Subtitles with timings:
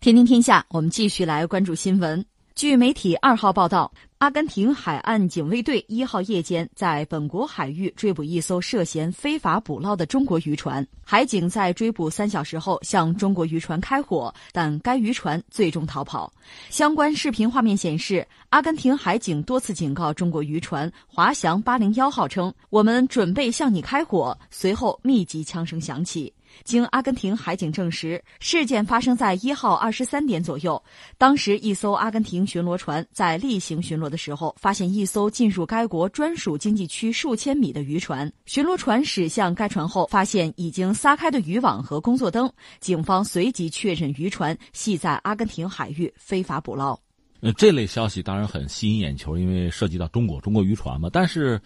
[0.00, 2.22] 天天天下，我们继续来关注新闻。
[2.54, 10.86] 据媒体二号报道，阿根廷海岸警卫队一号夜间在本国海域追捕一艘涉嫌非法捕捞的中国渔船。
[11.02, 16.30] 海警在追捕三小时后向中国渔船开火，但该渔船最终逃跑。
[16.68, 26.32] 相关视频画面显示，阿根廷海警多次警告中国渔船“滑翔八零幺号”称：“我们准备向你开火。”随后，密集枪声响起。
[26.62, 30.82] 经阿根廷海警证实，事件发生在一号二十三点左右。
[31.18, 38.32] 当时，一艘阿根廷巡逻船在例行巡逻的时候，发现一艘进入该国专属经济区数千米的渔船。
[38.46, 42.50] 巡逻船驶向该船后，发现已经撒开的渔网和工作灯。
[42.80, 46.98] 警方随即确认渔船系在阿根廷海域非法捕捞。
[47.40, 51.10] 呃，这类消息当然很吸引眼球，因为涉及到中国中国渔船嘛。
[51.12, 51.60] 但是，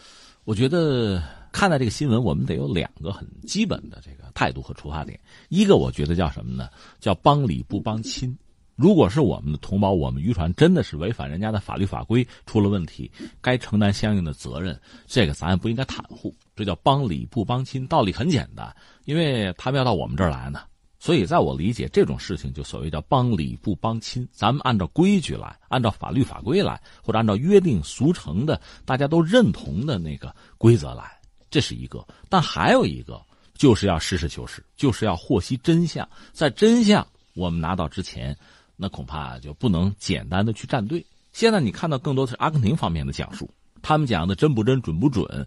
[0.44, 1.22] 我觉得。
[1.52, 5.18] 看待这个新闻，我们得有两个很基本的这个态度和出发点。
[5.48, 6.68] 一个，我觉得叫什么呢？
[7.00, 8.36] 叫帮理不帮亲。
[8.76, 16.32] 如果是我们的同胞，我们渔船真的是违反人家的法律法规，出了问题，该承担相应的责任，这个咱也不应该袒护。
[16.54, 18.72] 这叫帮理不帮亲，道理很简单，
[19.04, 20.60] 因为他们要到我们这儿来呢。
[21.00, 24.28] 所以，在我理解，这种事情就所谓叫帮理不帮亲。
[24.32, 31.17] 咱们按照规矩来，按照法律法规来，或者按照约定俗成的、大家都认同的那个规则来。
[31.50, 33.20] 这是一个，但还有一个，
[33.54, 36.08] 就是要实事求是，就是要获悉真相。
[36.32, 38.36] 在真相我们拿到之前，
[38.76, 41.04] 那恐怕就不能简单的去站队。
[41.32, 43.48] 现在你看到更多的是阿根廷方面的讲述，
[43.82, 45.46] 他们讲的真不真、准不准，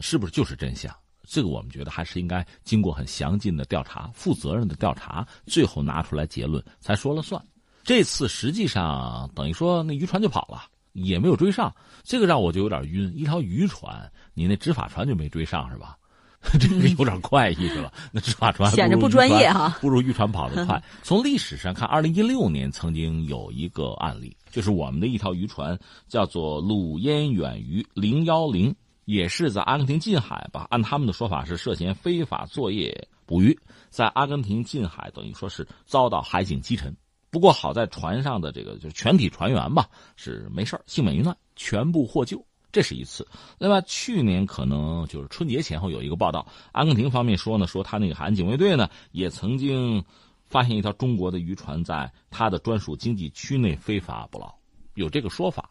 [0.00, 0.94] 是不是就是真相？
[1.24, 7.42] 这个我们觉得还是应该经过很详尽的调查、负责任的调查，最后拿出来结论才说了算。
[7.84, 10.64] 这次实际上等于说那渔船就跑了。
[10.92, 13.12] 也没有追上，这个让我就有点晕。
[13.16, 15.96] 一条渔船，你那执法船就没追上是吧？
[16.58, 17.92] 这个有点怪异是吧？
[18.10, 20.82] 那执法船显得不专业哈，不如渔船跑得快。
[21.02, 28.74] 从历史上看，二零一六年曾经有一个案例，就是我们的一条渔船叫做“鲁烟远鱼零幺零”，
[29.06, 30.66] 也是在阿根廷近海吧？
[30.70, 33.56] 按他们的说法是涉嫌非法作业捕鱼，
[33.88, 36.92] 在阿根廷近海等于说是遭到海警击沉。
[37.32, 42.44] 不过好在船上的这个就是全体船员吧是没事幸免于难，全部获救。
[42.70, 43.26] 这是一次。
[43.58, 50.04] 另外，去年可能就是春节前后有一个报道，阿根廷方面说呢，说他那个海岸警卫队呢也曾经
[50.44, 54.54] 发现一条中国的渔船在他的专属经济区内非法捕捞，
[54.94, 55.70] 有这个说法，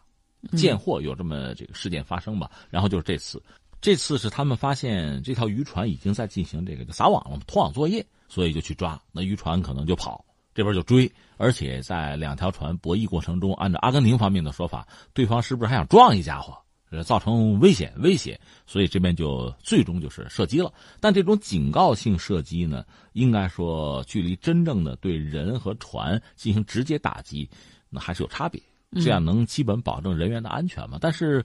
[0.56, 2.50] 见货有这么这个事件发生吧。
[2.70, 3.40] 然后就是这次，
[3.80, 10.24] 这次是他们发现这条渔船已经在进行这个撒网了，拖网作业，所以就去抓，那渔船可能就跑。
[10.54, 16.56] 这边就追，而且在两条船博弈过程中，按照阿根廷方面的说法，对方是不是还想撞一家伙，
[17.04, 18.38] 造成危险威胁？
[18.66, 20.72] 所以这边就最终就是射击了。
[21.00, 27.48] 但这种警告性射击呢，应该说距离真正的对人和船进行直接打击，
[27.88, 28.62] 那还是有差别。
[28.96, 30.98] 这样能基本保证人员的安全嘛？
[31.00, 31.42] 但是，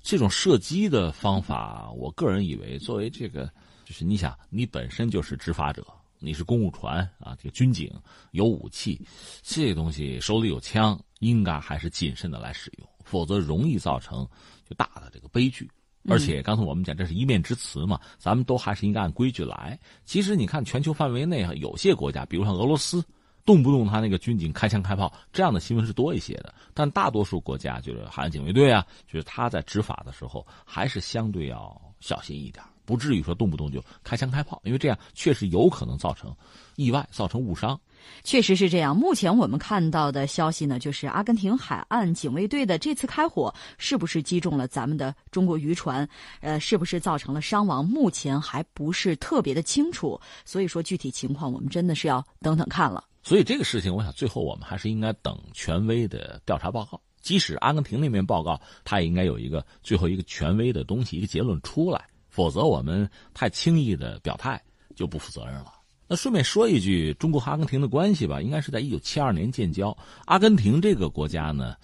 [0.00, 3.44] 这种射击的方法，我个人以为，作为这个，
[3.84, 5.86] 就是你想，你本身就是执法者。
[6.18, 7.92] 你是公务船啊，这个军警
[8.32, 9.00] 有武器，
[9.42, 14.26] 这东西手里有枪，应该还是谨慎的来使用，否则容易造成
[14.68, 15.70] 就大的这个悲剧。
[16.08, 19.76] 而且刚才我们讲这是一面之词嘛，咱们都还是应该按规矩来。
[20.04, 23.04] 其实你看全球范围内有些国家，比如像俄罗斯，
[23.44, 26.54] 动不动他那个军警开枪开炮，这样的新闻是多一些的。
[26.72, 32.64] 但大多数国家就是海岸警卫队啊，就是他在执法的时候还是相对要小心一点。
[32.86, 36.34] 不至于说动不动就开枪开炮，因为这样确实有可能造成
[36.76, 37.78] 意外，造成误伤。
[38.22, 38.96] 确实是这样。
[38.96, 46.08] 目前我们看到的消息呢，就是阿根廷海岸警卫队的这次开火是不是击中了咱们的中国渔船？
[46.40, 47.84] 呃，是不是造成了伤亡？
[47.84, 50.20] 目前还不是特别的清楚。
[50.44, 53.02] 所以说具体情况，我们真的是要等等看了。
[53.24, 57.00] 所以这个事情，我想最后我们还是应该等权威的调查报告。
[57.20, 62.06] 即使阿根廷那边报告，他也应该有一个最后一个权威的东西，一个结论出来。
[62.36, 64.62] 否则，我们太轻易的表态
[64.94, 65.72] 就不负责任了。
[66.06, 69.96] 那顺便说一句，中国和阿根廷的关系吧，应该是在一九七二年建交。
[70.26, 71.74] 阿根廷这个国家呢，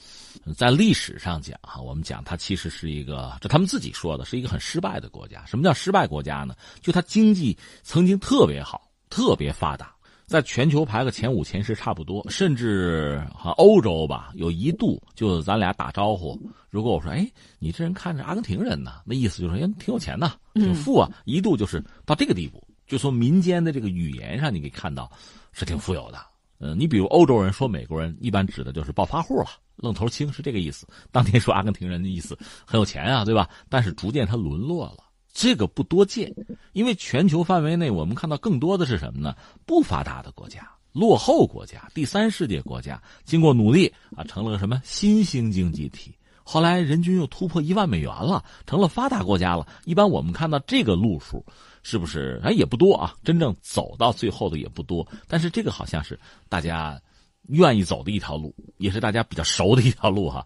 [0.54, 5.42] 在历史上讲哈，我们讲它其实是一个，这他们自己说的是一个很失败的国家。
[5.46, 6.54] 什么叫失败国家呢？
[6.82, 9.92] 就它经济曾经特别好，特别发达。
[10.32, 16.40] 在全球排个前五前十差不多，甚至哈欧洲吧，有一度就咱俩打招呼。
[16.70, 21.10] 如果我说，哎，你这人看着阿根廷人呢，那意思就是，哎，挺有钱呐，挺富啊。
[21.26, 25.12] 一度就是到这个地步，就从民间的这个语言上，你可以看到
[25.52, 26.18] 是挺富有的。
[26.58, 30.86] 嗯，你比如欧洲人说美国人，一般指的就是暴发户了，愣头青是这个意思。
[31.10, 33.50] 当天说阿根廷人的意思很有钱啊，对吧？
[33.68, 35.04] 但是逐渐他沦落了。
[35.32, 36.32] 这个不多见，
[36.72, 39.34] 因为全球范围内我们看到更多的是什么呢？
[39.64, 46.14] 不发达的国家，落后国家、第三世界国家，经过努力啊，成了个什么新兴经济体。
[46.44, 49.66] 后来人均又突破一万美元了，成了发达国家了。
[49.84, 51.44] 一般我们看到这个路数，
[51.82, 53.14] 是不是哎也不多啊？
[53.24, 55.06] 真正走到最后的也不多。
[55.28, 56.18] 但是这个好像是
[56.48, 57.00] 大家
[57.48, 60.44] 愿意走的一条路，也是大家比较熟的一条路哈。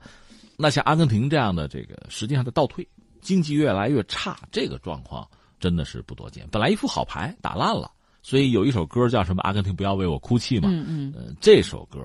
[0.59, 2.87] 那像阿根廷这样的这个，实际上的倒退，
[3.21, 5.27] 经济越来越差，这个状况
[5.59, 6.47] 真的是不多见。
[6.51, 7.91] 本来一副好牌打烂了。
[8.23, 9.43] 所以有一首歌叫什么？
[9.43, 10.69] 阿根廷不要为我哭泣嘛。
[10.69, 11.37] 嗯嗯。
[11.41, 12.01] 这首歌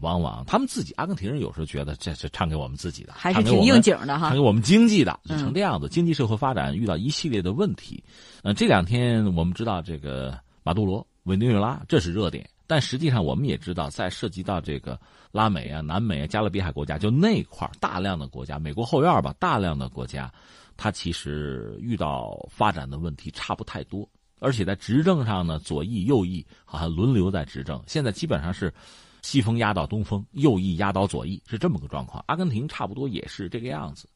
[0.00, 4.30] 往往他们自己阿根廷人有时候觉得这是唱给我们自己的，还是挺应景的哈。
[4.30, 5.88] 唱给我们经济的，就成这样子。
[5.88, 8.02] 经济社会发展遇到一系列的问题。
[8.42, 14.98] 呃，这两天我们知道这个马杜罗、委内瑞拉这是热点，但实际上我们也知道，在涉及到这个
[15.30, 20.28] 拉美啊、南美啊、加勒比海国家，就那块大量的国家，美国后院吧，大量的国家，
[20.76, 24.06] 它其实遇到发展的问题差不太多。
[24.40, 27.80] 而且在执政上呢，左翼右翼好像轮流在执政。
[27.86, 28.74] 现在基本上是
[29.22, 32.24] 西风压倒东风，右翼压倒左翼，是这么个状况。
[32.26, 34.08] 阿根廷差不多也是这个样子。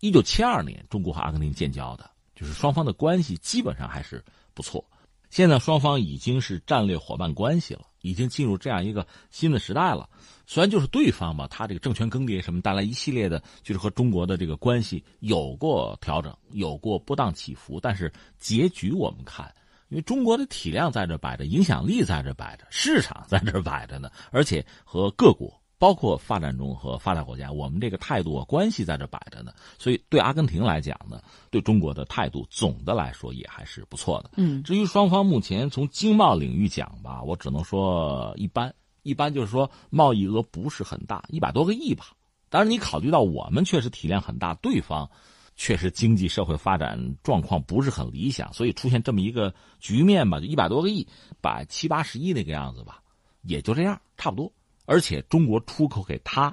[0.00, 4.22] 一九七二年，中国和阿根廷建交的，就是双方的关系基本上还是
[4.52, 4.84] 不错。
[5.30, 10.08] 现在双方已经是战略伙伴关系了，已经进入这样一个新的时代了。
[10.44, 19.50] 虽然就是对方吧，他这个政权更迭什么带来一系列的，就是和中国的这个关系有过调整，有过波荡起伏，但是结局我们看。
[19.88, 29.50] 因为中国的体量在这摆着，影响力在这摆着，市场在这摆着呢，而且和各国，包括发展中和发达国家，我们这个态度关系在这摆着呢。
[29.78, 34.32] 所以对阿根廷来讲呢，对中国的态度总的来说也还是不错的。
[34.36, 42.12] 嗯，至于双方目前从经贸领域讲吧，我只能说一般，一般就是说贸易额不是很大，一百多个亿吧。
[42.50, 45.10] 当然，你考虑到我们确实体量很大，对方。
[45.56, 51.06] 确实，经济社会发展状况不是很理想，所以出现这么一个局面吧，就一百多个亿，
[51.42, 53.02] 百七八十亿那个样子吧，
[53.42, 54.50] 也就这样，差不多。
[54.90, 56.52] 而且中国出口给他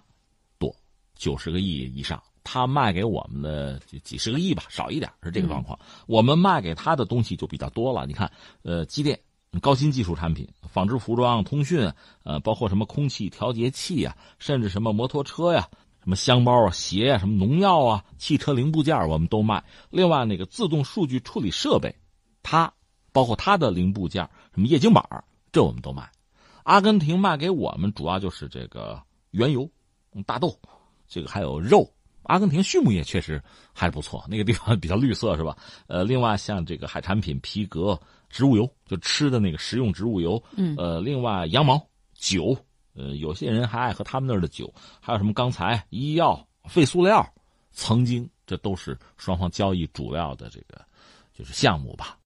[0.60, 0.72] 多
[1.16, 5.80] 九十个亿以上，他卖给我们的几十个亿吧，少一点是这个状况。
[6.06, 8.06] 我们卖给他的东西就比较多了。
[8.06, 8.32] 你看，
[8.62, 9.20] 呃，机电、
[9.60, 11.92] 高新技术产品、纺织服装、通讯，
[12.22, 15.68] 呃，包括什么空气调节器啊，甚至什么摩托车呀。
[16.04, 19.66] 什么箱包啊、鞋啊、什么农药啊、汽车零部件我们都卖。
[19.90, 21.96] 另外，那个自动数据处理设备，
[22.44, 22.72] 它
[23.12, 25.04] 包括它的零部件，什么液晶板
[25.52, 26.10] 这我们都卖。
[26.68, 29.70] 阿根廷卖给我们主要就是这个原油、
[30.26, 30.54] 大豆，
[31.08, 31.90] 这个还有肉。
[32.24, 33.42] 阿根廷畜牧业确实
[33.72, 35.58] 还不错，那个地方比较绿色，是吧？
[35.88, 37.98] 呃，另外像这个海产品、皮革、
[38.30, 40.44] 植物油，就吃的那个食用植物油。
[40.58, 40.76] 嗯。
[40.78, 41.82] 呃，另外羊毛、
[42.14, 42.54] 酒。
[42.96, 47.26] 呃，有些人还爱喝他们那儿的酒，还有什么钢材、医药、废塑料，
[47.72, 50.86] 曾经这都是双方交易主要的这个
[51.34, 52.17] 就是项目吧。